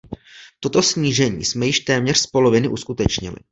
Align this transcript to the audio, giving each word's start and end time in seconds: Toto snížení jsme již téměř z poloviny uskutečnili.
Toto 0.59 0.81
snížení 0.83 1.45
jsme 1.45 1.65
již 1.65 1.79
téměř 1.79 2.17
z 2.17 2.27
poloviny 2.27 2.67
uskutečnili. 2.67 3.35